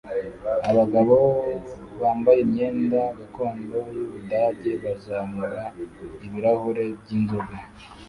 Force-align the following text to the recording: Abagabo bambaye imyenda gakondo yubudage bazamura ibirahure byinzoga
Abagabo 0.69 1.15
bambaye 2.01 2.39
imyenda 2.45 3.01
gakondo 3.17 3.77
yubudage 3.95 4.71
bazamura 4.83 5.61
ibirahure 6.25 6.85
byinzoga 7.01 7.55